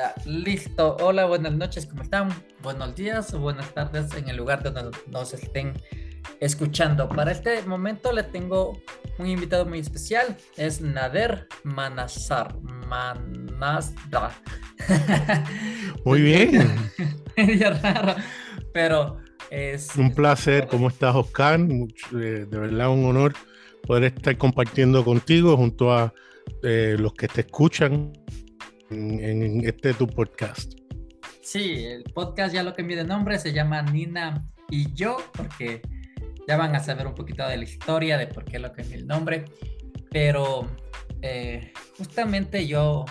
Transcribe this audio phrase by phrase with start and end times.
[0.00, 0.96] Ya, listo.
[1.02, 2.30] Hola, buenas noches, ¿cómo están?
[2.62, 5.74] Buenos días o buenas tardes en el lugar donde nos estén
[6.40, 7.06] escuchando.
[7.06, 8.80] Para este momento le tengo
[9.18, 10.38] un invitado muy especial.
[10.56, 12.58] Es Nader Manazar.
[12.88, 14.30] Manazda.
[16.06, 16.74] Muy bien.
[17.36, 18.14] Medio raro,
[18.72, 19.18] pero
[19.50, 19.94] es...
[19.96, 20.66] Un placer.
[20.68, 21.60] ¿Cómo estás, Oscar?
[21.60, 23.34] Eh, de verdad, un honor
[23.86, 26.14] poder estar compartiendo contigo junto a
[26.62, 28.14] eh, los que te escuchan
[28.90, 30.74] en, este tu podcast.
[31.42, 35.82] Sí, el podcast ya lo cambié de nombre, se llama Nina y yo, porque
[36.46, 39.06] ya van a saber un poquito de la historia, de por qué lo cambié el
[39.06, 39.44] nombre.
[40.10, 40.68] Pero
[41.22, 43.04] eh, justamente yo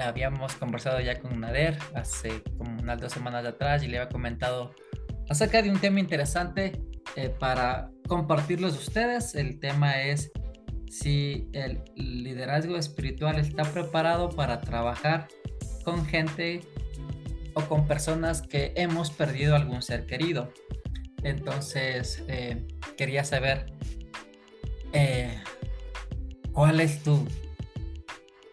[0.00, 4.74] habíamos conversado ya con Nader hace como unas dos semanas atrás y le había comentado
[5.28, 6.80] acerca de un tema interesante
[7.16, 9.34] eh, para compartirlos ustedes.
[9.34, 10.30] El tema es
[10.90, 15.28] si el liderazgo espiritual está preparado para trabajar
[15.84, 16.62] con gente
[17.54, 20.52] o con personas que hemos perdido algún ser querido.
[21.22, 23.66] Entonces, eh, quería saber
[24.92, 25.40] eh,
[26.52, 27.24] cuál es tu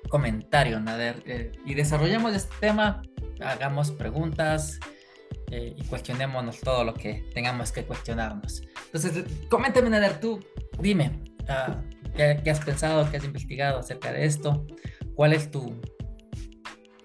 [0.09, 1.23] comentario, Nader.
[1.25, 3.01] Eh, y desarrollemos este tema,
[3.41, 4.79] hagamos preguntas
[5.49, 8.63] y cuestionémonos todo lo que tengamos que cuestionarnos.
[8.85, 10.45] Entonces, coméntame, Nader, tú,
[10.77, 11.21] dime.
[11.43, 14.65] Uh, ¿Qué, has pensado, qué has investigado acerca de esto?
[15.13, 15.79] ¿Cuál es tu,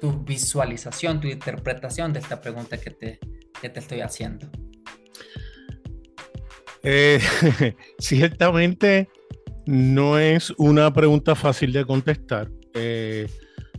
[0.01, 3.19] tu visualización, tu interpretación de esta pregunta que te,
[3.61, 4.49] que te estoy haciendo?
[6.83, 7.21] Eh,
[7.99, 9.11] ciertamente
[9.67, 12.51] no es una pregunta fácil de contestar.
[12.73, 13.27] Eh,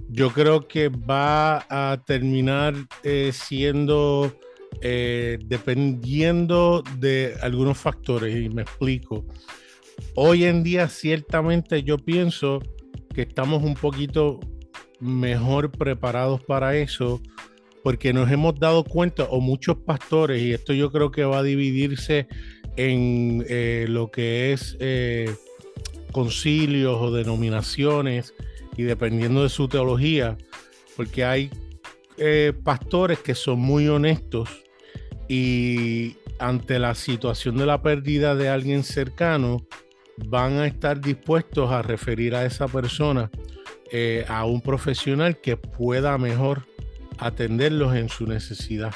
[0.10, 4.40] yo creo que va a terminar eh, siendo
[4.82, 9.26] dependiendo de algunos factores y me explico.
[10.16, 12.62] Hoy en día ciertamente yo pienso
[13.14, 14.40] que estamos un poquito
[15.00, 17.22] mejor preparados para eso
[17.84, 21.44] porque nos hemos dado cuenta, o muchos pastores, y esto yo creo que va a
[21.44, 22.28] dividirse
[22.78, 25.30] en eh, lo que es eh,
[26.14, 28.34] concilios o denominaciones,
[28.78, 30.38] y dependiendo de su teología,
[30.96, 31.52] porque hay
[32.18, 34.50] eh, pastores que son muy honestos
[35.28, 39.68] y ante la situación de la pérdida de alguien cercano,
[40.18, 43.30] van a estar dispuestos a referir a esa persona
[43.92, 46.66] eh, a un profesional que pueda mejor
[47.18, 48.94] atenderlos en su necesidad.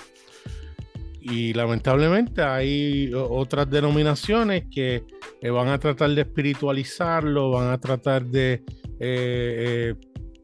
[1.21, 5.03] Y lamentablemente hay otras denominaciones que
[5.41, 8.63] eh, van a tratar de espiritualizarlo, van a tratar de
[8.99, 9.93] eh,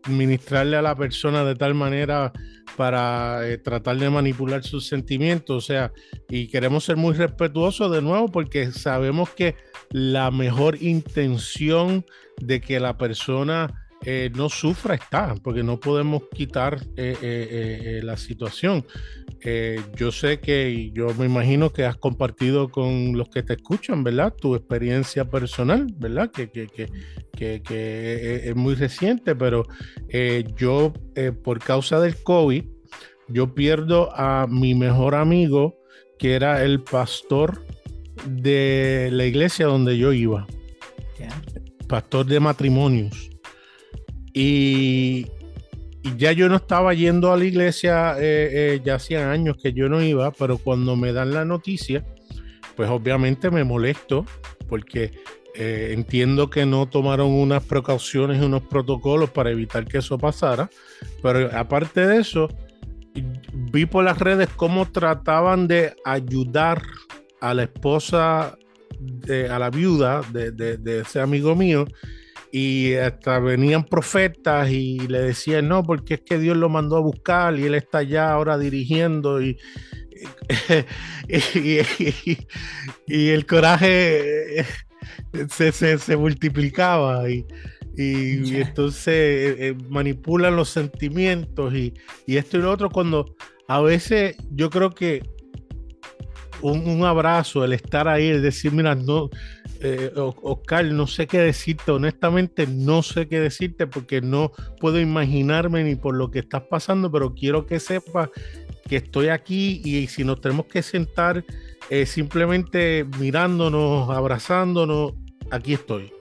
[0.09, 2.31] ministrarle a la persona de tal manera
[2.75, 5.63] para tratar de manipular sus sentimientos.
[5.63, 5.91] O sea,
[6.29, 9.55] y queremos ser muy respetuosos de nuevo porque sabemos que
[9.91, 12.05] la mejor intención
[12.41, 18.17] de que la persona eh, no sufra está, porque no podemos quitar eh, eh, la
[18.17, 18.85] situación.
[19.95, 24.33] Yo sé que, yo me imagino que has compartido con los que te escuchan, ¿verdad?
[24.33, 26.31] Tu experiencia personal, ¿verdad?
[26.31, 29.65] Que, que, que, que es muy reciente, pero
[30.57, 30.93] yo,
[31.43, 32.63] por causa del COVID,
[33.27, 35.79] yo pierdo a mi mejor amigo,
[36.19, 37.65] que era el pastor
[38.27, 40.47] de la iglesia donde yo iba.
[41.87, 43.29] Pastor de matrimonios.
[44.33, 45.27] Y,
[46.17, 49.89] ya yo no estaba yendo a la iglesia, eh, eh, ya hacían años que yo
[49.89, 52.05] no iba, pero cuando me dan la noticia,
[52.75, 54.25] pues obviamente me molesto
[54.67, 55.11] porque
[55.55, 60.69] eh, entiendo que no tomaron unas precauciones, unos protocolos para evitar que eso pasara,
[61.21, 62.49] pero aparte de eso,
[63.71, 66.81] vi por las redes cómo trataban de ayudar
[67.39, 68.57] a la esposa,
[68.99, 71.85] de, a la viuda de, ese amigo mío,
[72.55, 76.99] y hasta venían profetas y le decían, no, porque es que Dios lo mandó a
[76.99, 79.57] buscar y él está allá ahora dirigiendo y,
[83.07, 84.63] y, el coraje
[85.49, 87.43] se, multiplicaba y,
[87.97, 91.95] y, entonces eh, eh, manipulan los sentimientos y,
[92.27, 93.35] y esto y lo otro cuando
[93.67, 95.23] a veces yo creo que
[96.63, 99.29] un, abrazo, el estar ahí, el decir, mira, no,
[99.83, 105.83] eh, Oscar, no sé qué decirte, honestamente no sé qué decirte porque no puedo imaginarme
[105.83, 108.29] ni por lo que estás pasando, pero quiero que sepas
[108.87, 111.43] que estoy aquí y, si nos tenemos que sentar
[111.89, 115.13] eh, simplemente mirándonos, abrazándonos,
[115.51, 116.13] aquí estoy.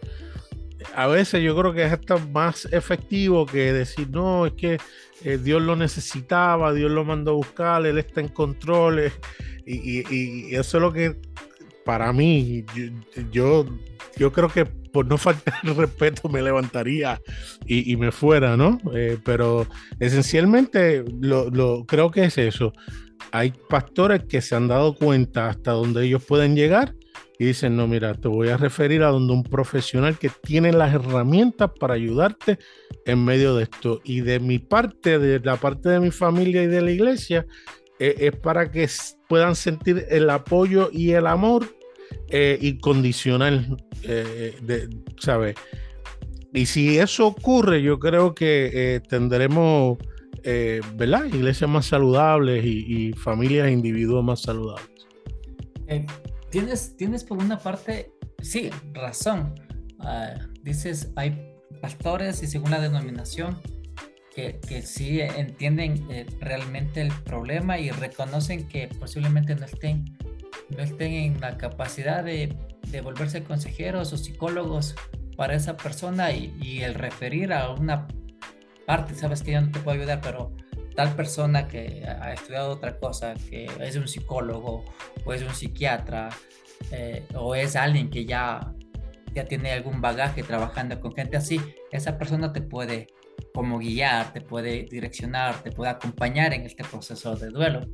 [0.94, 4.79] A veces yo creo que es hasta más efectivo que decir, no, es que
[5.25, 9.12] eh, Dios lo necesitaba, Dios lo mandó a buscar, Él está en control.
[9.65, 11.17] Y, eso es lo que
[11.84, 12.64] para mí,
[13.31, 13.67] yo,
[14.17, 17.20] yo, creo que por no faltar respeto me levantaría
[17.67, 18.79] y, me fuera, ¿no?
[18.94, 19.67] Eh, pero
[19.99, 22.73] esencialmente lo, creo que es eso.
[23.31, 26.94] Hay pastores que se han dado cuenta hasta donde ellos pueden llegar
[27.38, 30.94] y dicen, no, mira, te voy a referir a donde un profesional que tiene las
[30.94, 32.58] herramientas para ayudarte
[33.05, 34.00] en medio de esto.
[34.05, 37.46] Y de mi parte, de la parte de mi familia y de la iglesia,
[38.08, 38.88] eh, es para que
[39.28, 41.66] puedan sentir el apoyo y el amor
[42.28, 44.88] eh, incondicional, eh,
[45.20, 45.54] ¿sabes?
[46.52, 49.99] Y si eso ocurre, yo creo que eh, tendremos,
[50.94, 51.26] ¿verdad?
[51.26, 55.06] Iglesias más saludables y, familias e individuos más saludables.
[56.50, 58.10] tienes, tienes por una parte,
[58.40, 59.55] sí, razón.
[60.00, 63.58] Ah, dices, hay pastores y según la denominación
[64.34, 66.06] que, que sí entienden
[66.40, 70.05] realmente el problema y reconocen que posiblemente no estén
[70.76, 72.56] no estén en la capacidad de,
[72.88, 74.94] de volverse consejeros o psicólogos
[75.37, 78.06] para esa persona y, el referir a una
[78.87, 80.52] parte, sabes que yo no te puedo ayudar, pero
[80.94, 84.84] tal persona que ha estudiado otra cosa, que es un psicólogo
[85.25, 86.29] o es un psiquiatra
[86.90, 88.73] eh, o es alguien que ya,
[89.34, 93.06] ya tiene algún bagaje trabajando con gente así, esa persona te puede
[93.54, 97.87] como guiar, te puede direccionar, te puede acompañar en este proceso de duelo.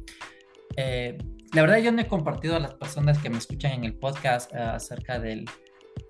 [0.76, 1.19] Eh,
[1.52, 4.52] la verdad yo no he compartido a las personas que me escuchan en el podcast
[4.55, 5.44] eh, acerca del,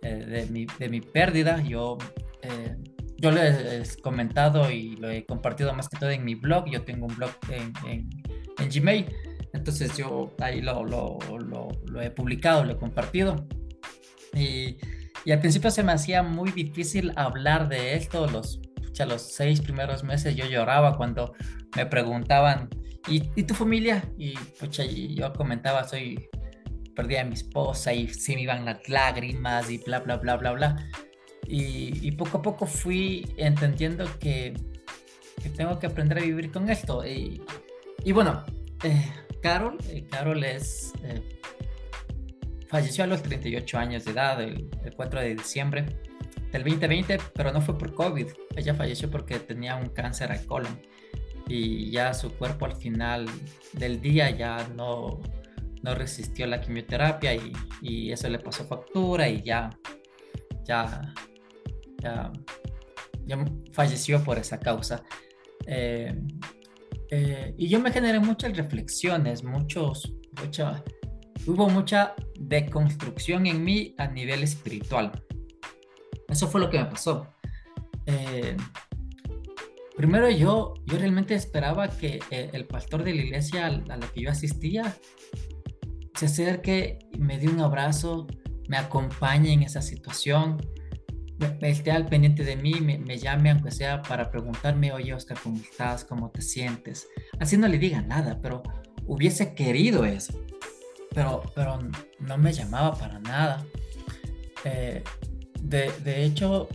[0.02, 1.62] eh, de, mi, de, mi, pérdida.
[1.62, 1.96] Yo,
[2.42, 2.76] eh,
[3.16, 6.68] yo lo he comentado y lo he compartido más que todo en mi blog.
[6.70, 8.08] Yo tengo un blog en, en,
[8.58, 9.06] en Gmail.
[9.52, 13.46] Entonces yo ahí lo, lo, lo, lo, he publicado, lo he compartido.
[14.34, 14.76] Y,
[15.24, 18.26] y al principio se me hacía muy difícil hablar de esto.
[18.26, 18.60] Los,
[19.06, 21.34] los seis primeros meses yo lloraba cuando
[21.76, 22.68] me preguntaban
[23.08, 24.04] ¿Y, tu familia?
[24.18, 26.28] Y pucha, yo comentaba, soy,
[26.94, 30.52] perdí a mi esposa y sí me iban las lágrimas y bla, bla, bla, bla,
[30.52, 30.76] bla.
[31.46, 34.54] Y, poco a poco fui entendiendo que,
[35.56, 37.06] tengo que aprender a vivir con esto.
[37.06, 37.42] Y,
[38.12, 38.44] bueno,
[38.84, 39.10] eh,
[39.40, 41.40] Carol, eh, Carol es, eh,
[42.68, 45.86] falleció a los 38 años de edad, el, el 4 de diciembre
[46.52, 48.26] del 2020, pero no fue por COVID.
[48.56, 50.80] Ella falleció porque tenía un cáncer al colon
[51.48, 53.26] y ya su cuerpo al final
[53.72, 55.20] del día ya no,
[55.82, 59.70] no resistió la quimioterapia y, y, eso le pasó factura y ya,
[60.64, 61.14] ya,
[62.02, 62.30] ya,
[63.72, 65.02] falleció por esa causa.
[65.66, 66.14] Eh,
[67.10, 70.84] eh, y yo me generé muchas reflexiones, muchos, mucha,
[71.46, 75.12] hubo mucha deconstrucción en mí a nivel espiritual.
[76.28, 77.26] Eso fue lo que me pasó.
[78.06, 78.56] Eh,
[79.98, 84.20] Primero yo, yo realmente esperaba que eh, el pastor de la iglesia a la que
[84.20, 84.96] yo asistía
[86.14, 88.28] se acerque, me dé un abrazo,
[88.68, 90.64] me acompañe en esa situación,
[91.38, 95.56] me, esté al pendiente de mí, me, llame aunque sea para preguntarme, oye Oscar, ¿cómo
[95.56, 96.04] estás?
[96.04, 97.08] ¿Cómo te sientes?
[97.40, 98.62] Así no le diga nada, pero
[99.04, 100.32] hubiese querido eso.
[101.12, 101.80] Pero, pero
[102.20, 103.66] no me llamaba para nada.
[104.64, 105.02] Eh,
[105.68, 106.68] de, de hecho,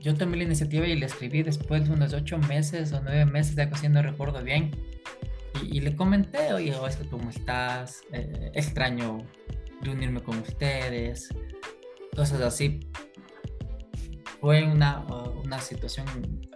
[0.00, 3.54] yo tomé la iniciativa y le escribí después de unos ocho meses o nueve meses
[3.54, 4.70] de algo no recuerdo bien.
[5.62, 8.02] Y, le comenté, oye, que ¿cómo estás?
[8.12, 9.18] Eh, extraño
[9.82, 11.28] reunirme con ustedes,
[12.14, 12.80] cosas así.
[14.40, 15.04] Fue una,
[15.44, 16.06] una situación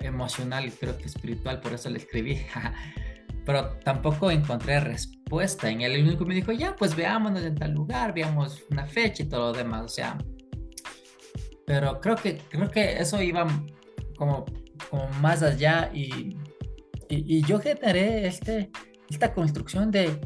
[0.00, 2.40] emocional y creo que espiritual, por eso le escribí.
[3.44, 5.92] Pero tampoco encontré respuesta en él.
[5.92, 9.52] El único me dijo, ya, pues veámonos en tal lugar, veamos una fecha y todo
[9.52, 9.82] lo demás.
[9.84, 10.16] O sea,
[11.66, 13.46] pero creo que, creo que eso iba
[14.16, 14.44] como,
[14.90, 16.36] como más allá y,
[17.08, 18.70] y, yo generé este,
[19.08, 20.20] esta construcción de,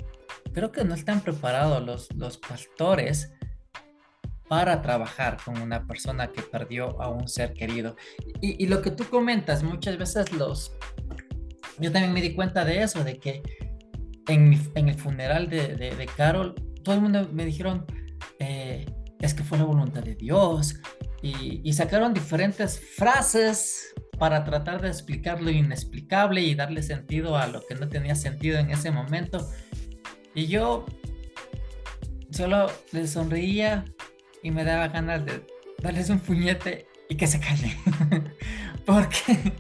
[0.53, 3.33] creo que no están preparados los, los pastores
[4.49, 7.97] para trabajar con una persona que perdió a un ser querido.
[8.41, 10.73] Y, y, lo que tú comentas, muchas veces los...
[11.79, 13.43] Yo también me di cuenta de eso, de que
[14.27, 17.85] en, en el funeral de, de, de, Carol, todo el mundo me dijeron,
[18.39, 18.87] eh,
[19.21, 20.81] es que fue la voluntad de Dios,
[21.23, 27.65] y, sacaron diferentes frases para tratar de explicar lo inexplicable y darle sentido a lo
[27.67, 29.49] que no tenía sentido en ese momento.
[30.35, 30.87] Y yo
[32.31, 33.85] solo les sonreía
[34.43, 35.45] y me daba ganas de
[35.83, 37.77] darles un puñete y que se callen.
[38.87, 39.55] porque,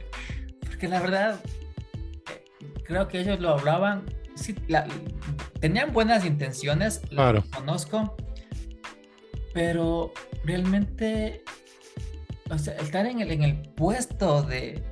[0.61, 1.41] porque la verdad,
[2.85, 4.55] creo que ellos lo hablaban, sí,
[5.61, 8.17] tenían buenas intenciones, lo conozco,
[9.59, 10.12] pero
[10.45, 11.43] realmente,
[12.49, 14.85] o sea, estar en el, en el puesto de,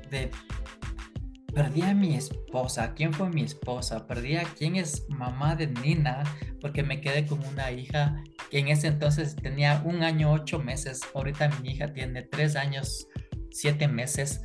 [1.55, 2.93] perdí a mi esposa.
[2.93, 4.09] ¿Quién fue mi esposa?
[4.09, 6.25] Perdí a quién es mamá de Nina,
[6.61, 8.21] porque me quedé con una hija
[8.51, 11.01] que en ese entonces tenía un año, ocho meses.
[11.15, 13.07] Ahorita mi hija tiene tres años,
[13.53, 14.43] siete meses.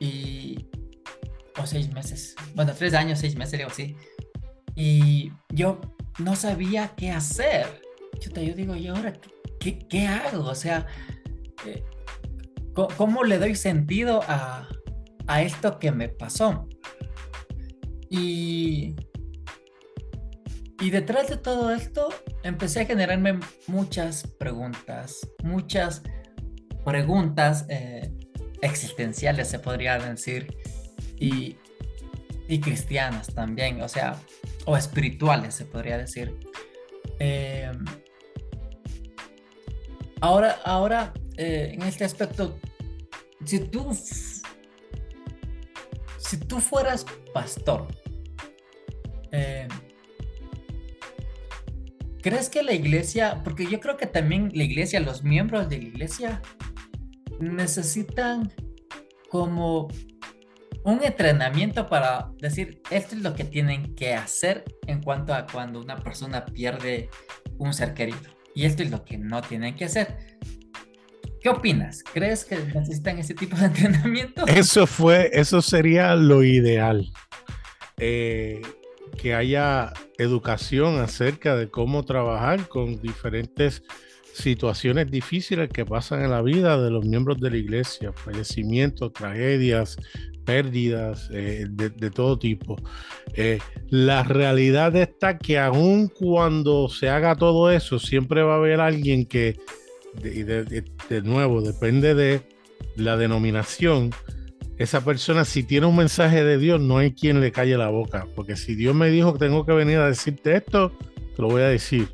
[0.00, 0.70] Y.
[1.58, 2.34] o seis meses.
[2.54, 3.94] Bueno, tres años, seis meses, digo así.
[4.74, 5.82] Y yo
[6.18, 7.82] no sabía qué hacer.
[8.22, 9.33] Yo, yo digo, ¿y ahora qué,
[9.72, 10.44] qué, hago?
[10.44, 10.86] O sea,
[11.66, 11.82] eh,
[12.74, 14.68] ¿cómo le doy sentido a,
[15.26, 16.68] a esto que me pasó.
[18.10, 18.94] Y,
[20.80, 22.08] y detrás de todo esto
[22.42, 26.02] empecé a generarme muchas preguntas, muchas
[26.84, 28.12] preguntas eh,
[28.62, 30.56] existenciales, se podría decir,
[31.18, 31.56] y,
[32.48, 34.16] y, cristianas también, o sea,
[34.66, 36.38] o espirituales, se podría decir.
[37.18, 37.72] Eh,
[40.24, 42.58] ahora, ahora eh, en este aspecto,
[43.44, 43.94] si tú
[46.18, 47.04] si tú fueras
[47.34, 47.86] pastor,
[49.32, 49.68] eh,
[52.22, 55.84] ¿crees que la iglesia, porque yo creo que también la iglesia, los miembros de la
[55.84, 56.42] iglesia
[57.38, 58.50] necesitan
[59.28, 59.88] como
[60.84, 65.80] un entrenamiento para decir, esto es lo que tienen que hacer en cuanto a cuando
[65.80, 67.10] una persona pierde
[67.58, 68.33] un ser querido.
[68.54, 70.16] Y esto es lo que no tienen que hacer.
[71.40, 72.02] ¿Qué opinas?
[72.02, 74.46] ¿Crees que necesitan ese tipo de entrenamiento?
[74.46, 77.06] Eso fue, eso sería lo ideal.
[77.98, 78.62] Eh,
[79.18, 83.82] que haya educación acerca de cómo trabajar con diferentes
[84.32, 89.96] situaciones difíciles que pasan en la vida de los miembros de la iglesia, fallecimientos, tragedias,
[90.44, 92.76] pérdidas eh, de, todo tipo.
[93.34, 93.58] Eh,
[93.90, 99.26] la realidad está que aun cuando se haga todo eso, siempre va a haber alguien
[99.26, 99.56] que
[100.22, 102.42] de, nuevo, depende de
[102.96, 104.10] la denominación,
[104.78, 108.26] esa persona, si tiene un mensaje de Dios, no hay quien le calle la boca.
[108.34, 110.92] Porque si Dios me dijo que tengo que venir a decirte esto,
[111.36, 112.08] te lo voy a decir.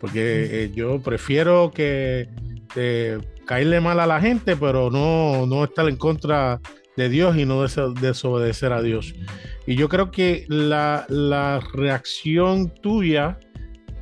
[0.00, 2.28] Porque eh, yo prefiero que
[2.74, 6.60] eh, caerle mal a la gente, pero no, no estar en contra
[7.00, 9.14] de Dios y no desobedecer a Dios.
[9.66, 11.06] Y yo creo que la,
[11.72, 13.38] reacción tuya,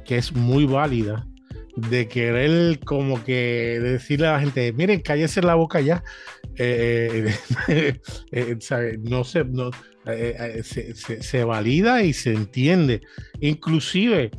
[0.05, 1.25] que es muy válida,
[1.77, 6.03] de querer como que decirle a la gente, miren, cállese la boca ya.
[6.57, 7.33] Eh,
[7.69, 8.01] eh,
[8.33, 9.71] eh, no, se, no
[11.21, 13.01] se, valida y se entiende.
[13.41, 14.33] Inclusive,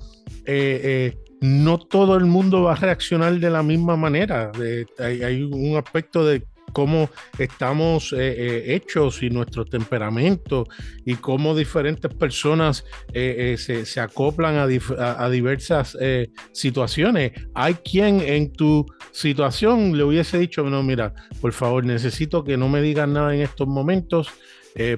[1.39, 4.51] no todo el mundo va a reaccionar de la misma manera.
[4.97, 10.65] hay, un aspecto de cómo estamos eh, eh, hechos y nuestro temperamento
[11.05, 15.97] y cómo diferentes personas eh, se, acoplan a, diversas
[16.51, 17.31] situaciones.
[17.53, 22.69] Hay quien en tu situación le hubiese dicho, no, mira, por favor, necesito que no
[22.69, 24.29] me digan nada en estos momentos.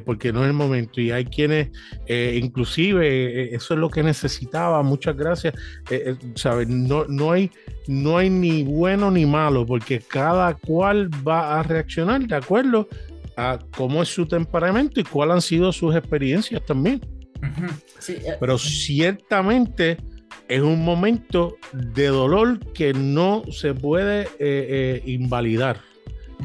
[0.06, 1.02] Porque no es el momento.
[1.02, 1.70] Y hay quienes,
[2.08, 4.84] inclusive, eso es lo que necesitaba.
[4.84, 5.54] Muchas gracias.
[6.36, 6.68] ¿sabes?
[6.68, 7.52] No, no, hay,
[7.88, 12.88] no hay ni bueno ni malo, porque cada cual va a reaccionar de acuerdo
[13.38, 17.02] a cómo es su temperamento y cuáles han sido sus experiencias también.
[18.08, 19.98] Eh, Pero ciertamente
[20.48, 25.82] es un momento de dolor que no se puede eh, eh, invalidar.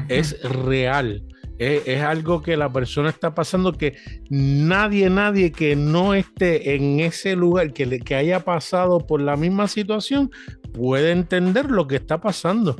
[0.09, 1.23] Es real.
[1.59, 3.97] Es, algo que la persona está pasando que
[4.29, 9.67] nadie, nadie que no esté en ese lugar, que, que haya pasado por la misma
[9.67, 10.29] situación,
[10.73, 12.75] puede entender lo que está pasando.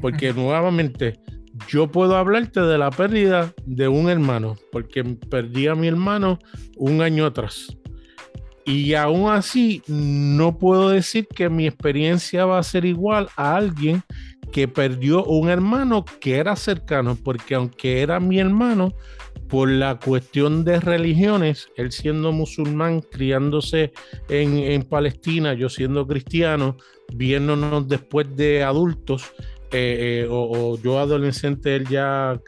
[0.00, 1.20] Porque nuevamente,
[1.68, 6.38] yo puedo hablarte de la pérdida de un hermano, porque perdí a mi hermano
[6.76, 7.76] un año atrás.
[8.64, 14.02] Y aún así, no puedo decir que mi experiencia va a ser igual a alguien
[14.56, 18.94] que perdió un hermano que era cercano, porque aunque era mi hermano,
[19.50, 23.92] por la cuestión de religiones, él siendo musulmán, criándose
[24.30, 26.78] en, Palestina, yo siendo cristiano,
[27.12, 29.30] viéndonos después de adultos,
[29.72, 32.40] eh, eh, o, yo adolescente, él ya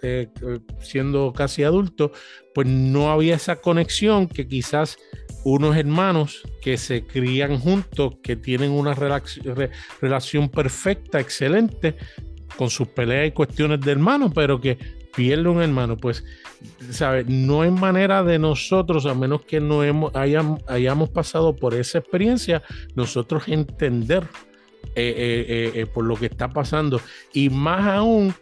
[0.80, 2.12] siendo casi adulto,
[2.54, 4.96] pues no había esa conexión que quizás
[5.44, 11.96] unos hermanos que se crían juntos, que tienen una relación perfecta, excelente,
[12.56, 14.78] con sus peleas y cuestiones de hermanos, pero que
[15.14, 16.24] pierde un hermano, pues,
[16.90, 17.26] ¿sabes?
[17.26, 22.62] No hay manera de nosotros, a menos que no hemos, hayamos, pasado por esa experiencia,
[22.94, 24.24] nosotros entender
[24.94, 27.00] eh, eh, eh, por lo que está pasando.
[27.32, 28.34] Y más aún,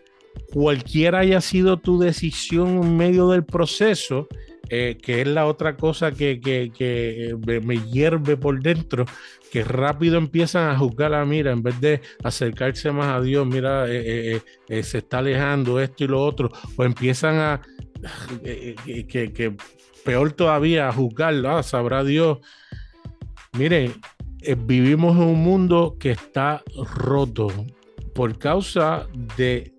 [0.53, 4.29] cualquiera haya sido tu decisión en medio del proceso,
[4.71, 9.05] eh, que es la otra cosa que, eh, me, hierve por dentro,
[9.51, 13.87] que rápido empiezan a juzgar a mira, en vez de acercarse más a Dios, mira,
[13.89, 14.41] eh,
[14.83, 17.63] se está alejando esto y lo otro, o empiezan a,
[19.09, 19.57] que,
[20.05, 22.39] peor todavía juzgarlo, ah, sabrá Dios.
[23.59, 23.93] Mire,
[24.43, 26.63] eh, vivimos en un mundo que está
[26.95, 27.49] roto
[28.15, 29.07] por causa
[29.37, 29.73] de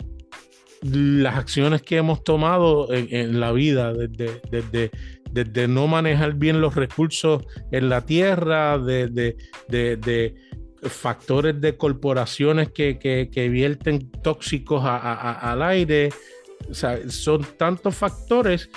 [0.82, 4.92] las acciones que hemos tomado en, la vida, desde, desde,
[5.32, 9.08] desde, no manejar bien los recursos en la tierra, de,
[9.68, 10.36] de
[10.84, 16.10] factores de corporaciones que, que, vierten tóxicos al aire.
[16.72, 18.70] son tantos factores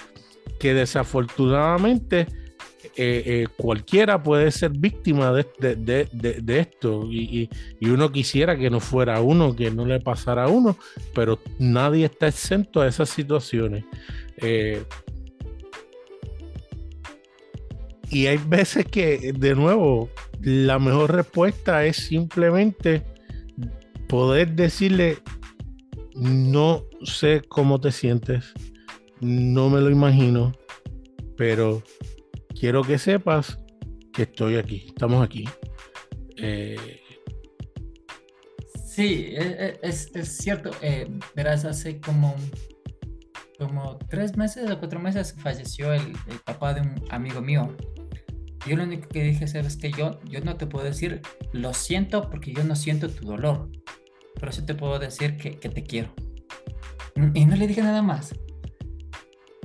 [0.58, 2.26] que desafortunadamente
[2.96, 7.48] eh, eh, cualquiera puede ser víctima de, esto y,
[7.80, 10.76] uno quisiera que no fuera uno, que no le pasara a uno,
[11.14, 13.84] pero nadie está exento a esas situaciones.
[14.38, 14.82] Eh,
[18.10, 23.04] y hay veces que, de nuevo, la mejor respuesta es simplemente
[24.08, 25.18] poder decirle,
[26.16, 28.52] no sé cómo te sientes,
[29.20, 30.52] no me lo imagino,
[31.36, 31.84] pero
[32.58, 33.58] quiero que sepas
[34.12, 35.48] que estoy aquí, estamos aquí.
[36.36, 37.00] Eh,
[38.86, 40.70] sí, e, e, es, cierto.
[40.82, 42.34] Eh, verás, hace como,
[43.58, 46.12] como tres meses o cuatro meses falleció el,
[46.44, 47.76] papá de un amigo mío.
[48.66, 52.28] Yo lo único que dije es que yo, yo no te puedo decir lo siento
[52.28, 53.70] porque yo no siento tu dolor,
[54.38, 56.12] pero sí te puedo decir que, que te quiero.
[57.34, 58.34] Y no le dije nada más.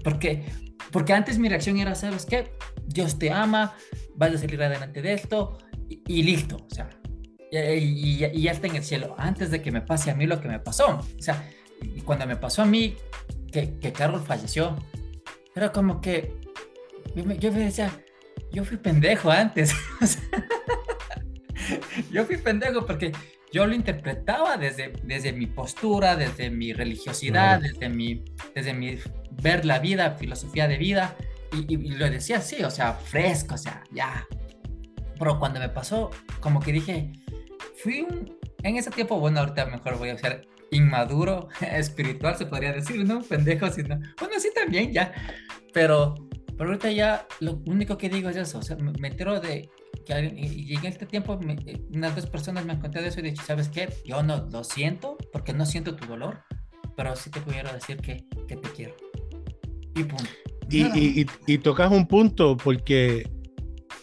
[0.04, 0.46] Porque,
[0.92, 2.52] porque antes mi reacción era, ¿sabes qué?
[2.88, 3.76] Dios te ama,
[4.16, 5.58] vas a salir adelante de esto
[5.90, 6.90] y, listo, o sea,
[7.52, 10.48] y, ya está en el cielo, antes de que me pase a mí lo que
[10.48, 11.50] me pasó, o sea,
[11.82, 12.96] y cuando me pasó a mí
[13.52, 14.76] que, que Carlos falleció,
[15.56, 16.38] era como que
[17.16, 17.92] yo me, decía,
[18.52, 19.74] yo fui pendejo antes,
[22.12, 23.14] yo fui pendejo porque
[23.54, 29.00] yo lo interpretaba desde, desde mi postura, desde mi religiosidad, desde, mi, desde mi
[29.32, 31.16] ver la vida, filosofía de vida,
[31.56, 34.26] y, lo decía así, o sea, fresco, o sea, ya.
[35.18, 37.14] Pero cuando me pasó, como que dije,
[37.82, 42.74] fui un, en ese tiempo, bueno, ahorita mejor voy a ser inmaduro, espiritual, se podría
[42.74, 43.22] decir, ¿no?
[43.22, 45.14] Pendejo, sino, bueno, sí también, ya.
[45.74, 46.16] Pero,
[46.58, 49.70] pero ahorita ya lo único que digo es eso, o sea, me, entero de
[50.06, 53.44] que y en este tiempo eh, unas dos personas me han contado eso y dicho,
[53.44, 53.90] ¿sabes qué?
[54.06, 56.44] Yo no lo siento porque no siento tu dolor,
[56.96, 58.96] pero sí te pudiera decir que, que te quiero.
[59.96, 60.30] Y punto.
[60.70, 63.30] Y, tocas un punto porque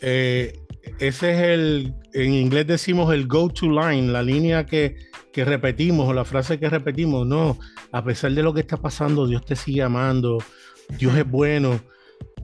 [0.01, 0.53] eh,
[0.99, 4.97] ese es el, en inglés decimos el go-to line, la línea que,
[5.35, 7.27] repetimos o la frase que repetimos.
[7.27, 7.59] No,
[7.91, 10.39] a pesar de lo que está pasando, Dios te sigue amando,
[10.99, 11.81] Dios es bueno.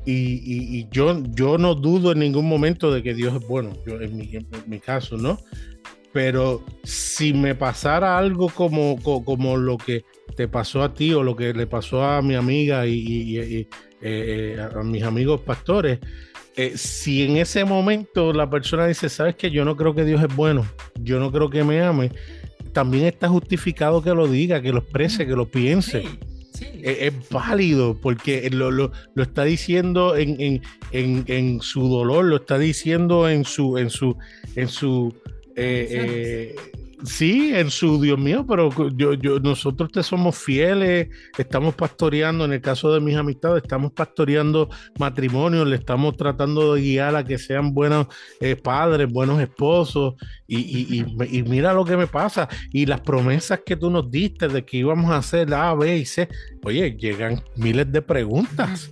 [0.07, 4.16] Y, yo, yo no dudo en ningún momento de que Dios es bueno, yo, en,
[4.16, 5.38] mi, en mi caso, ¿no?
[6.12, 10.05] Pero si me pasara algo como, como, lo que
[10.37, 13.66] te pasó a ti o lo que le pasó a mi amiga y,
[14.01, 15.99] eh, a, mis amigos pastores,
[16.57, 20.23] eh, si en ese momento la persona dice, sabes que yo no creo que Dios
[20.23, 20.66] es bueno,
[21.01, 22.11] yo no creo que me ame,
[22.73, 26.05] también está justificado que lo diga, que lo exprese, que lo piense.
[26.83, 33.44] Es, válido porque lo, lo, está diciendo en, en, su dolor, lo está diciendo en
[33.44, 34.16] su, en su,
[34.57, 35.14] en su
[35.59, 36.55] eh,
[37.05, 42.55] Sí, en su Dios mío, pero yo, yo, nosotros te somos fieles, estamos pastoreando, en
[42.55, 44.68] el caso de mis amistades, estamos pastoreando
[44.99, 48.09] matrimonios, le estamos tratando de guiar a que sean buenos
[48.40, 50.14] eh, padres, buenos esposos,
[50.49, 54.64] y, y, mira lo que me pasa, y las promesas que tú nos diste de
[54.64, 56.29] que íbamos a hacer A, B y C,
[56.64, 58.90] oye, llegan miles de preguntas.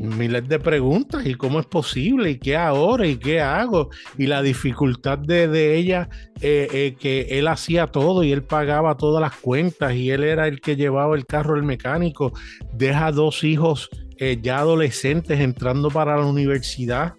[0.00, 2.30] Miles de preguntas, ¿y cómo es posible?
[2.30, 3.06] ¿Y qué ahora?
[3.06, 3.90] ¿Y qué hago?
[4.18, 6.08] Y la dificultad de, ella,
[6.40, 10.46] eh, eh, que él hacía todo y él pagaba todas las cuentas y él era
[10.48, 12.32] el que llevaba el carro el mecánico,
[12.72, 17.14] deja dos hijos eh, ya adolescentes entrando para la universidad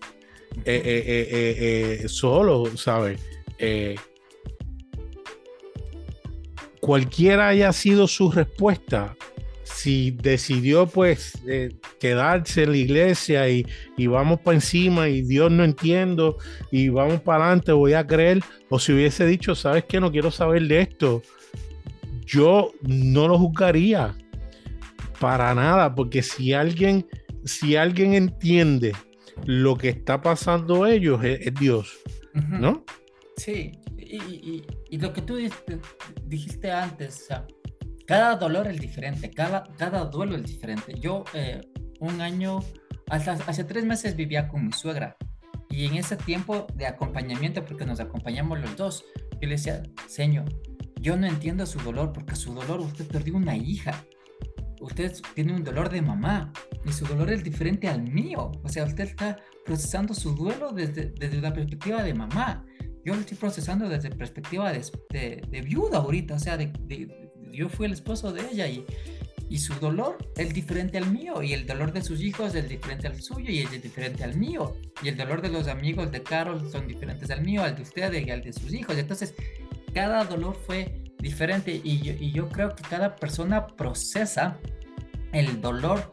[2.07, 3.19] solo, ¿sabes?
[6.85, 9.15] cualquiera haya sido su respuesta,
[9.75, 13.65] si decidió pues eh, quedarse en la iglesia y,
[14.07, 16.37] vamos para encima y Dios no entiendo
[16.71, 20.31] y vamos para adelante, voy a creer, o si hubiese dicho, sabes que no quiero
[20.31, 21.21] saber de esto,
[22.25, 24.15] yo no lo juzgaría
[25.19, 27.05] para nada, porque si alguien,
[27.43, 28.93] si alguien entiende
[29.45, 31.97] lo que está pasando ellos, es, Dios,
[32.33, 32.85] ¿no?
[33.35, 34.63] Sí, y,
[34.97, 35.35] lo que tú
[36.25, 37.47] dijiste, antes, o sea,
[38.05, 40.93] cada dolor es diferente, cada, cada duelo es diferente.
[40.99, 41.61] Yo eh,
[41.99, 42.59] un año,
[43.09, 45.17] hasta hace tres meses vivía con mi suegra
[45.69, 49.05] y en ese tiempo de acompañamiento, porque nos acompañamos los dos,
[49.41, 50.45] yo le decía, señor,
[51.01, 54.05] yo no entiendo su dolor porque su dolor usted perdió una hija.
[54.79, 56.51] usted tiene un dolor de mamá
[56.85, 58.51] y su dolor es diferente al mío.
[58.63, 62.65] O sea, usted está procesando su duelo desde, desde la perspectiva de mamá.
[63.03, 66.35] Yo lo estoy procesando desde perspectiva de, de, viuda ahorita.
[66.35, 66.71] O sea, de,
[67.51, 68.85] yo fui el esposo de ella y,
[69.49, 73.07] y su dolor es diferente al mío y el dolor de sus hijos es diferente
[73.07, 76.69] al suyo y es diferente al mío y el dolor de los amigos de Carol
[76.71, 78.97] son diferentes al mío, al de usted y al de sus hijos.
[78.97, 79.33] Entonces,
[79.93, 84.59] cada dolor fue diferente y yo, y yo creo que cada persona procesa
[85.31, 86.09] el dolor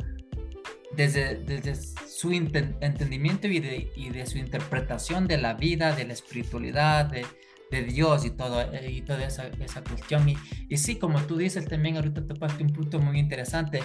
[0.97, 6.13] desde, desde su entendimiento y de, y de, su interpretación de la vida, de la
[6.13, 7.25] espiritualidad, de,
[7.73, 10.29] de Dios y, todo, y toda esa, esa cuestión.
[10.29, 10.37] Y,
[10.69, 13.83] y, sí, como tú dices también, ahorita topaste un punto muy interesante.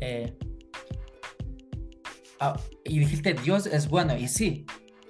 [0.00, 0.32] Eh,
[2.40, 4.16] ah, y dijiste, Dios es bueno.
[4.16, 4.64] Y sí,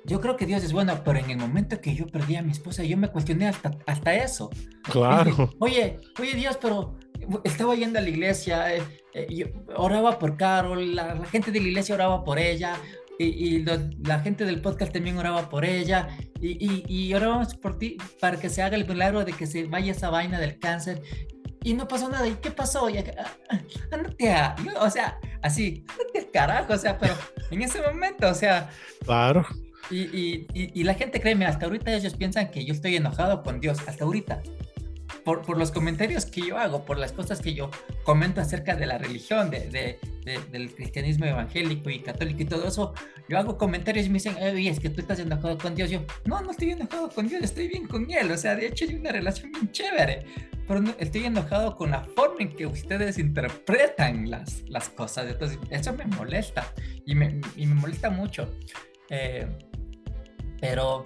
[0.04, 2.52] yo creo que Dios es bueno, pero en el momento que yo perdí a mi
[2.52, 4.50] esposa, yo me cuestioné hasta, hasta eso.
[4.82, 5.50] Claro.
[5.60, 6.96] oye, oye Dios, pero
[7.44, 8.82] estaba yendo a la iglesia, eh,
[9.14, 12.76] eh, yo oraba por Carol, la, gente de la iglesia oraba por ella,
[13.18, 13.64] y,
[14.04, 16.08] la gente del podcast también oraba por ella,
[16.40, 19.92] y, y, orábamos por ti para que se haga el milagro de que se vaya
[19.92, 21.02] esa vaina del cáncer.
[21.62, 22.28] Y no pasó nada.
[22.28, 22.90] ¿Y qué pasó?
[22.90, 22.98] Y,
[23.90, 27.14] andate a, o sea, así, al carajo, o sea, pero
[27.50, 28.70] en ese momento, o sea.
[29.04, 29.46] Claro.
[29.90, 33.60] Y, y, y, la gente, créeme, hasta ahorita ellos piensan que yo estoy enojado con
[33.60, 34.42] Dios, hasta ahorita.
[35.24, 37.70] Por, por, los comentarios que yo hago, por las cosas que yo
[38.02, 39.98] comento acerca de la religión, de, de,
[40.50, 42.92] del cristianismo evangélico y católico y todo eso,
[43.28, 45.90] yo hago comentarios y me dicen, oye, es que tú estás enojado con Dios.
[45.90, 48.30] Yo, no, no estoy enojado con Dios, estoy bien con Él.
[48.30, 50.24] O sea, de hecho hay una relación bien chévere,
[50.66, 55.26] pero no, estoy enojado con la forma en que ustedes interpretan las, las cosas.
[55.28, 56.72] Entonces, eso me molesta
[57.06, 58.54] y me, y me molesta mucho.
[59.10, 59.46] Eh,
[60.60, 61.04] pero,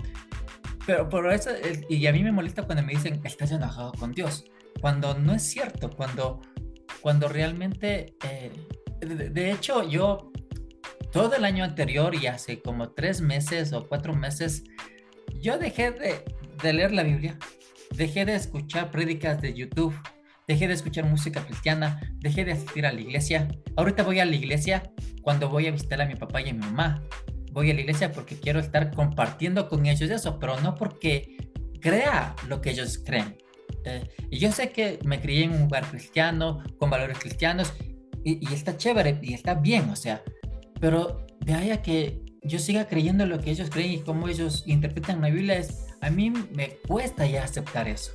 [0.88, 1.51] pero por eso,
[1.90, 4.46] y a mí me molesta cuando me dicen, estás enojado con Dios,
[4.81, 6.40] cuando no es cierto, cuando,
[7.03, 8.51] cuando realmente, eh,
[9.01, 10.33] de, hecho, yo
[11.12, 14.64] todo el año anterior y hace como tres meses o cuatro meses,
[15.42, 16.24] yo dejé de,
[16.62, 17.38] de leer la Biblia,
[17.94, 19.94] dejé de escuchar prédicas de YouTube,
[20.46, 23.46] dejé de escuchar música cristiana, dejé de asistir a la iglesia.
[23.77, 26.61] Ahorita voy a la iglesia cuando voy a visitar a mi papá y a mi
[26.61, 27.03] mamá
[27.52, 31.37] voy a la iglesia porque quiero estar compartiendo con ellos eso, pero no porque
[31.80, 33.37] crea lo que ellos creen.
[33.84, 37.72] Eh, y yo sé que me crié en un lugar cristiano, con valores cristianos,
[38.24, 40.22] y, y, está chévere y está bien, o sea,
[40.80, 44.64] pero de ahí a que yo siga creyendo lo que ellos creen y cómo ellos
[44.66, 48.12] interpretan la Biblia, es, a mí me cuesta ya aceptar eso.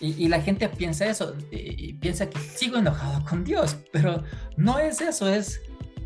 [0.00, 4.22] Y, y la gente piensa eso, y, y piensa que sigo enojado con Dios, pero
[4.56, 5.60] no es eso, es,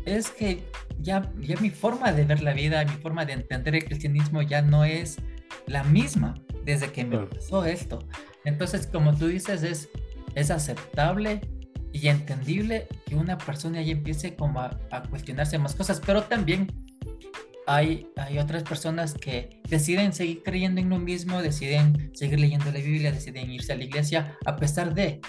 [0.05, 0.63] es que
[0.99, 4.61] ya, ya mi forma de ver la vida, mi forma de entender el cristianismo ya
[4.61, 5.17] no es
[5.67, 7.99] la misma desde que me pasó esto.
[8.45, 9.89] Entonces, como tú dices, es,
[10.35, 11.41] es aceptable
[11.91, 16.67] y entendible que una persona ya empiece como a, cuestionarse más cosas, pero también
[17.67, 22.79] hay, hay otras personas que deciden seguir creyendo en lo mismo, deciden seguir leyendo la
[22.79, 25.21] Biblia, deciden irse a la iglesia a pesar de...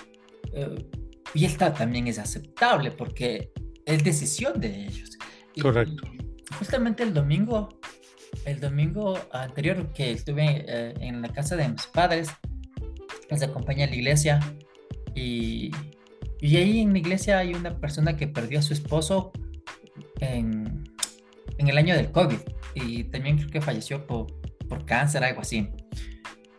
[0.53, 0.87] Eh,
[1.33, 3.53] y esta también es aceptable porque
[3.87, 5.17] es decisión de ellos.
[5.63, 6.05] Correcto.
[6.59, 7.69] justamente el domingo,
[8.45, 12.31] el domingo anterior que estuve eh, en la casa de mis padres,
[13.31, 14.41] les acompañé a la iglesia
[15.15, 15.71] y,
[16.41, 19.33] y, ahí en la iglesia hay una persona que perdió a su esposo
[20.21, 20.85] en,
[21.59, 22.39] en el año del COVID
[22.75, 24.27] y también creo que falleció por,
[24.69, 25.69] por cáncer, algo así.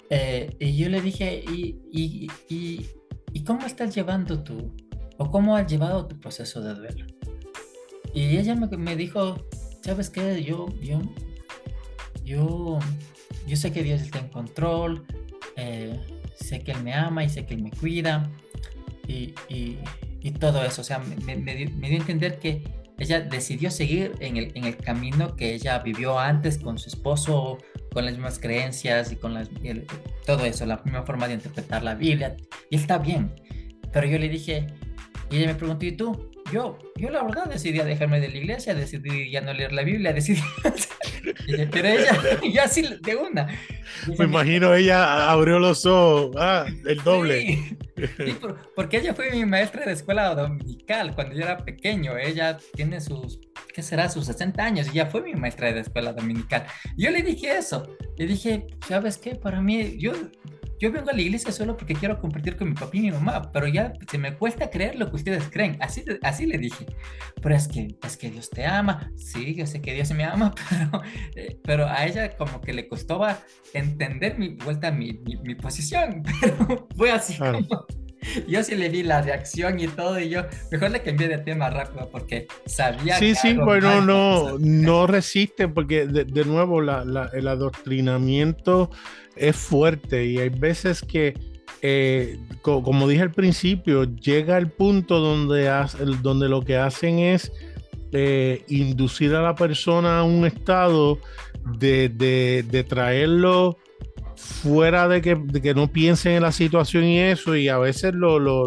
[0.10, 2.86] Eh, y yo le dije, ¿y, y, y,
[3.34, 4.76] ¿y cómo estás llevando tu,
[5.18, 7.06] o cómo has llevado tu proceso de duelo?
[8.14, 9.38] Y ella me, dijo,
[9.82, 10.44] ¿sabes qué?
[10.44, 11.00] Yo, yo,
[12.24, 12.80] yo,
[13.48, 15.06] yo sé que Dios está en control,
[15.56, 16.00] eh,
[16.36, 18.30] sé que Él me ama y sé que Él me cuida
[19.08, 19.80] y, y,
[20.22, 20.82] y todo eso.
[20.82, 22.64] O sea, me, me, dio a entender que
[23.00, 27.58] ella decidió seguir en el, en el, camino que ella vivió antes con su esposo,
[27.94, 29.50] con las mismas creencias y con las,
[30.26, 32.38] todo eso, la misma forma de interpretar la Biblia.
[32.70, 33.34] Y está bien.
[33.92, 34.68] Pero yo le dije,
[35.32, 36.31] y ella me preguntó, ¿y tú?
[36.52, 40.14] Yo, yo la verdad decidí dejarme de la iglesia, decidí ya no leer la Biblia,
[40.14, 40.42] decidí...
[41.72, 42.20] Pero ella,
[42.54, 43.48] ya así de una.
[44.18, 47.78] Me imagino ella abrió los ojos, ah, el doble.
[48.18, 48.38] Sí,
[48.76, 52.18] porque ella fue mi maestra de escuela dominical cuando yo era pequeño.
[52.18, 53.40] Ella tiene sus,
[53.74, 54.10] ¿qué será?
[54.10, 56.66] Sus 60 años y ya fue mi maestra de escuela dominical.
[56.98, 57.96] Yo le dije eso.
[58.18, 59.36] Le dije, ¿sabes qué?
[59.36, 60.14] Para mí, yo
[60.82, 63.52] yo vengo a la iglesia solo porque quiero compartir con mi papá y mi mamá,
[63.52, 65.78] pero ya se me cuesta creer lo que ustedes creen.
[65.80, 66.88] Así, así le dije.
[67.40, 69.12] Pero es que, es que Dios te ama.
[69.16, 71.04] Sí, yo sé que Dios me ama, pero,
[71.36, 73.38] eh, pero a ella como que le costaba
[73.76, 75.14] entender mi vuelta, mi,
[75.44, 76.24] mi, posición.
[76.42, 77.86] Pero fue así como...
[78.48, 81.70] yo sí le vi la reacción y todo, y yo mejor le cambié de tema
[81.70, 83.36] rápido porque sabía sí, que.
[83.36, 88.92] Sí, sí, bueno, no, no resiste, porque de, nuevo la, el adoctrinamiento
[89.36, 91.34] es fuerte y hay veces que.
[91.84, 95.68] Eh, como dije al principio, llega el punto donde,
[96.22, 97.52] donde lo que hacen es
[98.12, 101.18] eh, inducir a la persona a un estado
[101.80, 103.80] de, de traerlo
[104.42, 108.40] fuera de que, que, no piensen en la situación y eso, y a veces lo,
[108.40, 108.66] lo,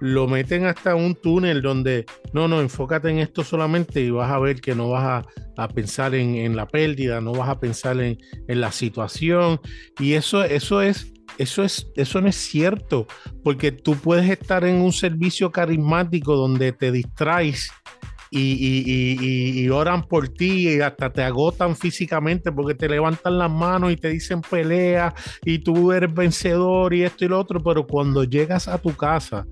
[0.00, 4.38] lo, meten hasta un túnel donde, no, no, enfócate en esto solamente y vas a
[4.38, 5.24] ver que no vas
[5.56, 9.60] a, a pensar en, en, la pérdida, no vas a pensar en, en, la situación,
[9.98, 11.12] y eso, eso es...
[11.36, 13.06] Eso, es, eso no es cierto,
[13.44, 17.70] porque tú puedes estar en un servicio carismático donde te distraes
[18.30, 23.96] y, oran por ti y hasta te agotan físicamente porque te levantan las manos y
[23.96, 25.14] te dicen pelea
[25.44, 29.46] y tú eres vencedor y esto y lo otro, pero cuando llegas a tu casa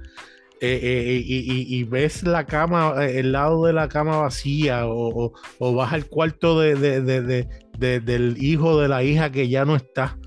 [0.61, 5.93] eh, eh, y, ves la cama, eh, el lado de la cama vacía o, vas
[5.93, 10.19] al cuarto del hijo de la hija que ya no está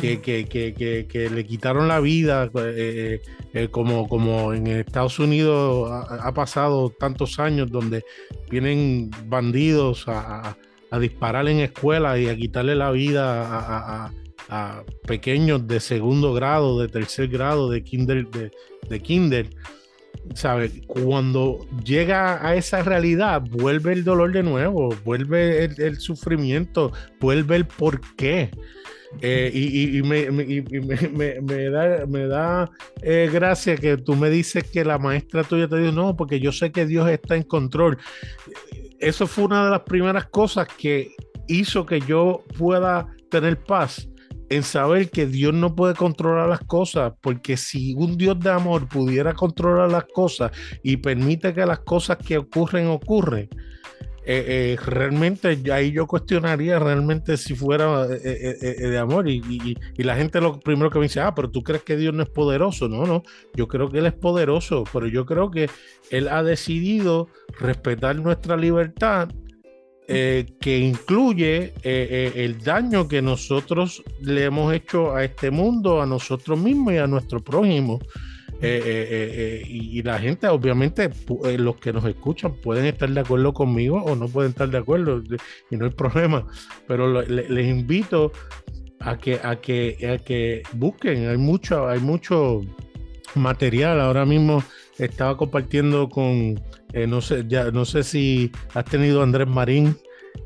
[0.00, 5.18] que, que, que, que, le quitaron la vida, eh, eh, eh, como, como en Estados
[5.18, 8.04] Unidos ha, pasado tantos años donde
[8.50, 10.56] vienen bandidos a,
[11.00, 14.10] disparar en escuelas y a quitarle la vida
[14.48, 18.50] a, pequeños de segundo grado, de tercer grado, de kinder, de,
[18.88, 19.48] de kinder.
[20.86, 27.66] Cuando llega a esa realidad, vuelve el dolor de nuevo, vuelve el, sufrimiento, vuelve el
[27.66, 28.50] por qué.
[29.20, 30.26] Eh, y, me,
[32.28, 32.70] da,
[33.02, 36.52] eh, gracia que tú me dices que la maestra tuya te dijo, no, porque yo
[36.52, 37.98] sé que Dios está en control.
[39.00, 41.10] Eso fue una de las primeras cosas que
[41.48, 44.08] hizo que yo pueda tener paz
[44.48, 48.88] en saber que Dios no puede controlar las cosas, porque si un Dios de amor
[48.88, 50.50] pudiera controlar las cosas
[50.82, 53.48] y permite que las cosas que ocurren ocurren,
[54.32, 60.40] eh, eh, realmente ahí yo cuestionaría realmente si fuera eh, de amor y, la gente
[60.40, 63.06] lo primero que me dice, ah, pero tú crees que Dios no es poderoso, no,
[63.06, 63.24] no,
[63.56, 65.68] yo creo que Él es poderoso, pero yo creo que
[66.10, 67.26] Él ha decidido
[67.58, 69.28] respetar nuestra libertad
[70.06, 76.94] que incluye el daño que nosotros le hemos hecho a este mundo, a nosotros mismos
[76.94, 78.00] y a nuestro prójimo.
[78.62, 81.08] Eh, eh, eh, y, la gente, obviamente,
[81.58, 85.22] los que nos escuchan pueden estar de acuerdo conmigo o no pueden estar de acuerdo,
[85.70, 86.46] y no hay problema,
[86.86, 88.32] pero les invito
[88.98, 92.60] a que, a que, a que busquen, hay mucho, hay mucho
[93.34, 93.98] material.
[93.98, 94.62] Ahora mismo
[94.98, 96.60] estaba compartiendo con,
[97.08, 99.96] no sé, ya no sé si has tenido Andrés Marín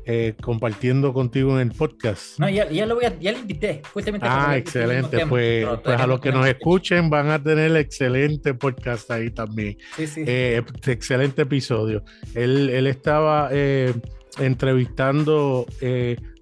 [0.05, 2.39] eh, compartiendo contigo en el podcast.
[2.39, 3.81] No, ya, ya lo voy a, ya le invité.
[4.21, 5.25] ah, excelente.
[5.25, 9.77] Pues, pues a los que nos escuchen van a tener excelente podcast ahí también.
[9.95, 10.23] Sí, sí.
[10.27, 12.03] Eh, excelente episodio.
[12.35, 13.93] Él, él estaba eh,
[14.37, 15.65] entrevistando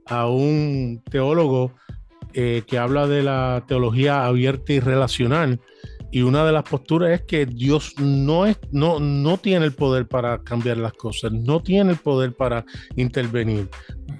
[0.07, 1.73] a un teólogo
[2.33, 5.59] que habla de la teología abierta y relacional
[6.13, 10.07] y una de las posturas es que Dios no, es, no, no tiene el poder
[10.07, 13.67] para cambiar las cosas, no tiene el poder para intervenir.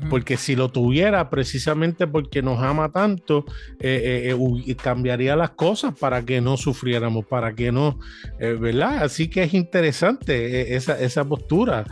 [0.10, 3.46] Porque si lo tuviera, precisamente porque nos ama tanto,
[3.80, 8.00] eh, eh, eh, cambiaría las cosas para que no sufriéramos, para que no,
[8.40, 9.04] ¿verdad?
[9.04, 11.86] Así que es interesante esa, esa postura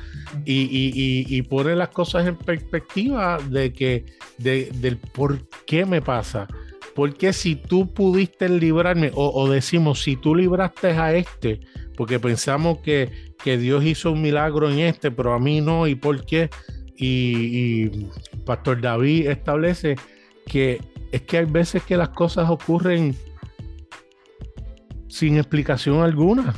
[0.45, 4.05] y, y, y, pone las cosas en perspectiva de que,
[4.39, 6.47] de, del por qué me pasa.
[6.95, 11.61] Porque si tú pudiste librarme, o, decimos, si tú libraste a este,
[11.95, 15.95] porque pensamos que, que, Dios hizo un milagro en este, pero a mí no, ¿y
[15.95, 16.49] por qué?
[16.97, 18.07] Y,
[18.45, 19.95] Pastor David establece
[20.45, 23.15] que es que hay veces que las cosas ocurren
[25.07, 26.53] sin explicación alguna.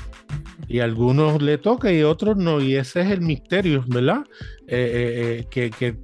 [0.68, 2.62] Y a algunos le toca y otros no.
[2.62, 4.24] Y ese es el misterio, ¿verdad?
[4.68, 5.98] Eh, eh, eh, que, que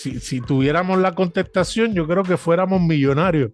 [0.00, 3.50] si, tuviéramos la contestación, yo creo que fuéramos millonarios.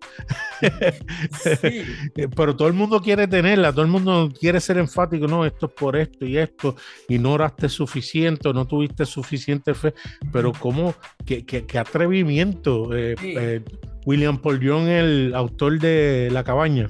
[2.37, 5.73] Pero todo el mundo quiere tenerla, todo el mundo quiere ser enfático, no, esto es
[5.73, 6.77] por esto y esto,
[7.09, 9.95] y no oraste suficiente, no tuviste suficiente fe,
[10.33, 12.95] pero cómo, qué, qué, atrevimiento.
[12.95, 13.63] Eh, eh,
[14.05, 16.89] William Paul Young, el autor de La Cabaña,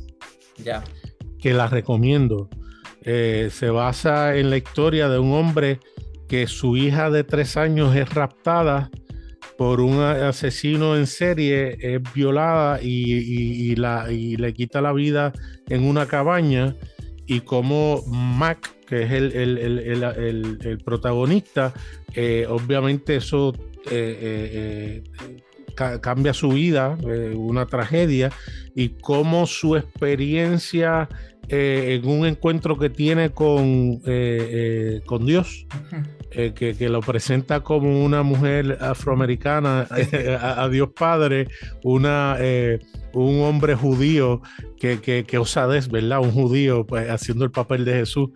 [0.62, 0.84] ya.
[1.40, 2.50] que la recomiendo,
[3.02, 5.80] eh, se basa en la historia de un hombre
[6.28, 8.90] que su hija de tres años es raptada
[9.56, 15.32] por un asesino en serie es violada y, la, le quita la vida
[15.68, 16.74] en una cabaña.
[17.26, 21.72] Y como Mac, que es el, protagonista,
[22.14, 23.52] eh, obviamente eso
[23.90, 25.02] eh,
[25.76, 26.96] eh, cambia su vida,
[27.34, 28.30] una tragedia,
[28.74, 31.08] y cómo su experiencia
[31.48, 35.66] eh, en un encuentro que tiene con, eh, con Dios,
[36.30, 39.86] que, que, lo presenta como una mujer afroamericana
[40.40, 41.48] a, Dios Padre,
[41.82, 42.36] una,
[43.14, 44.42] un hombre judío
[44.78, 46.20] que, que, que osadez, ¿verdad?
[46.20, 48.30] Un judío pues, haciendo el papel de Jesús.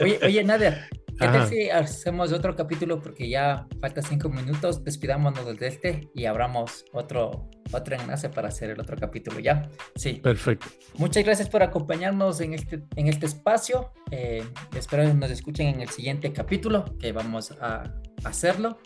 [0.00, 3.00] Oye, oye, Nadia, ¿Qué tal si hacemos otro capítulo?
[3.00, 4.84] Porque ya falta cinco minutos.
[4.84, 9.68] Despidámonos de este y abramos otro, otro enlace para hacer el otro capítulo, ¿ya?
[9.96, 10.20] Sí.
[10.22, 10.68] Perfecto.
[10.96, 13.90] Muchas gracias por acompañarnos en este, en este espacio.
[14.12, 14.44] Eh,
[14.76, 18.78] espero que nos escuchen en el siguiente capítulo, que vamos a hacerlo.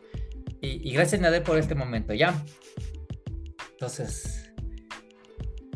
[0.62, 2.32] Y, gracias, Nader, por este momento, ¿ya?
[3.72, 4.54] Entonces,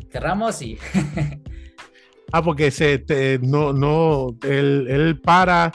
[0.09, 0.79] cerramos y...
[2.31, 3.03] ah, porque se,
[3.43, 5.71] no, no, él, él para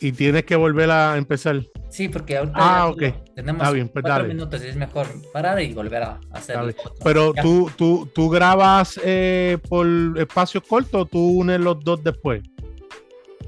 [0.00, 1.60] y tienes que volver a empezar.
[1.90, 2.92] Sí, porque ahorita ah,
[3.34, 6.74] tenemos bien, pues cuatro minutos y es mejor parar y volver a hacer.
[7.04, 9.86] Pero tú, tú, tú grabas eh, por
[10.16, 12.42] espacio corto o tú unes los dos después.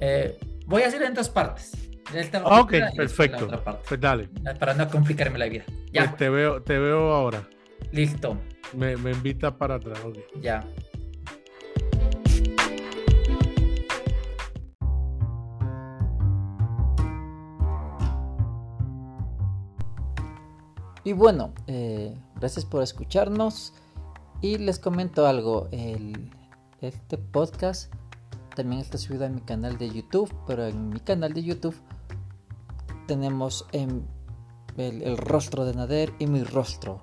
[0.00, 0.36] Eh,
[0.66, 1.72] voy a hacer en dos partes.
[2.44, 3.48] ok, perfecto.
[3.88, 4.28] Pues dale.
[4.58, 5.64] Para no complicarme la vida.
[5.92, 6.04] Ya.
[6.04, 7.48] Pues te, veo, te veo ahora.
[7.92, 8.36] Listo.
[8.74, 10.00] Me, me invitas para atrás.
[10.40, 10.64] Ya.
[21.04, 23.72] Y bueno, eh, gracias por escucharnos.
[24.40, 25.68] Y les comento algo.
[26.80, 27.92] este podcast
[28.54, 30.32] también está subido a mi canal de YouTube.
[30.46, 31.76] Pero en mi canal de YouTube
[33.06, 34.02] tenemos el,
[34.76, 37.02] el, rostro de Nader y mi rostro.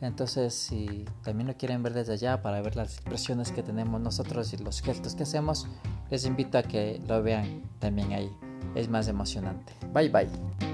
[0.00, 4.52] Entonces, si también lo quieren ver desde allá para ver las expresiones que tenemos nosotros
[4.52, 5.66] y los gestos que hacemos,
[6.10, 8.30] les invito a que lo vean también ahí.
[8.74, 9.72] Es más emocionante.
[9.92, 10.73] Bye bye.